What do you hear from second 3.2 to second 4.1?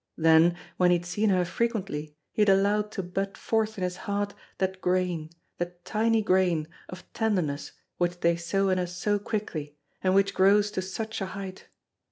forth in his